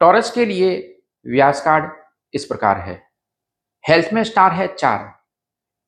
[0.00, 0.76] Taurus के लिए
[1.26, 1.90] व्यास card
[2.34, 2.94] इस प्रकार है।
[3.88, 5.20] हेल्थ में स्टार है चार,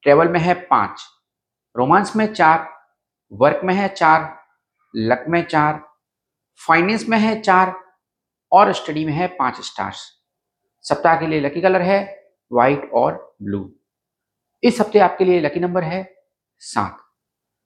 [0.03, 1.05] ट्रेवल में है पाँच,
[1.77, 2.69] रोमांस में चार,
[3.33, 4.39] वर्क में है चार,
[4.97, 5.83] लक में चार,
[6.61, 7.75] फाइनेंस में है चार
[8.53, 10.07] और स्टडी में है पाँच स्टार्स।
[10.85, 13.75] सप्ताह के लिए लकी कलर है, व्हाइट और ब्लू।
[14.63, 16.15] इस हफ़्ते आपके लिए लकी नंबर है
[16.59, 16.99] सात।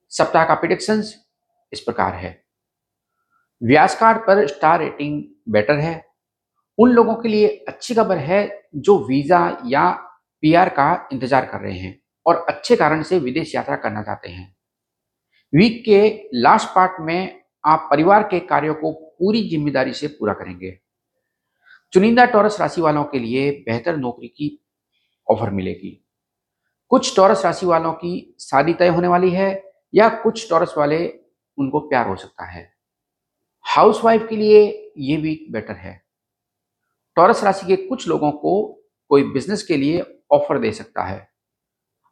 [0.08, 1.02] सप्ताह का प्रिडिक्शन
[1.72, 2.44] इस प्रकार है।
[3.62, 6.05] व्यास कार्ड पर स्टार रेटिंग बेटर है
[6.78, 8.40] उन लोगों के लिए अच्छी खबर है
[8.76, 9.90] जो वीज़ा या
[10.42, 14.54] पीआर का इंतज़ार कर रहे हैं और अच्छे कारण से विदेश यात्रा करना चाहते हैं।
[15.52, 20.78] वीक के लास्ट पार्ट में आप परिवार के कार्यों को पूरी ज़िम्मेदारी से पूरा करेंगे।
[21.92, 24.58] चुनिंदा टॉरस राशि वालों के लिए बेहतर नौकरी की
[25.28, 25.90] ऑफ़र मिलेगी।
[26.90, 29.50] कुछ टॉरस राशि वालों की शादी तय होने वाली है
[29.94, 31.06] या कुछ टॉरस वाले
[31.58, 32.70] उनको प्यार हो सकता है।
[33.64, 36.00] हाउसवाइफ के लिए ये वीक बेटर है।
[37.16, 38.62] टॉरस राशि के कुछ लोगों को
[39.10, 41.28] कोई बिज़नेस के लिए ऑफ़र दे सकता है।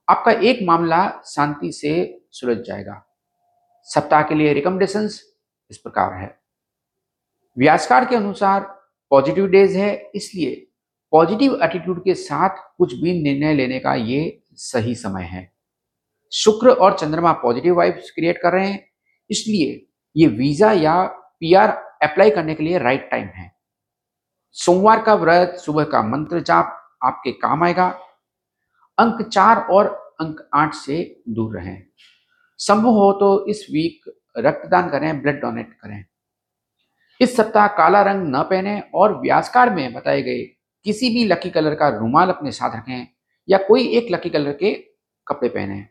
[0.08, 3.02] आपका एक मामला शांति से सुलझ जाएगा।
[3.88, 5.22] सप्ताह के लिए रिकमेंडेशंस
[5.70, 6.36] इस प्रकार है।
[7.56, 8.60] व्यासकार के अनुसार
[9.10, 10.66] पॉजिटिव डेज़ है, इसलिए
[11.12, 15.50] पॉजिटिव एटीट्यूड के साथ कुछ भी निर्णय लेने का ये सही समय है।
[16.32, 18.86] शुक्र और चंद्रमा पॉजिटिव वाइब्स क्रिएट कर रहे हैं,
[19.30, 21.02] इसलिए ये वीज़ा या
[21.40, 21.70] पीआर
[22.02, 23.52] अप्लाई करने के लिए राइट टाइम है।
[24.56, 27.88] सोमवार का व्रत, सुबह का मंत्र जाप आपके काम आएगा।
[28.98, 29.86] अंक चार और
[30.20, 31.86] अंक आठ से दूर रहें।
[32.58, 36.04] संभव हो तो इस वीक रक्तदान करें ब्लड डोनेट करें।
[37.20, 40.42] इस सप्ताह काला रंग न पहने और व्यासकार में बताए गए
[40.86, 43.06] किसी भी लकी कलर का रुमाल अपने साथ रखें
[43.48, 44.74] या कोई एक लकी कलर के
[45.26, 45.86] कपड़े पहने।